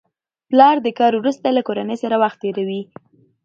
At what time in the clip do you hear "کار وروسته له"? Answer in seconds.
0.99-1.61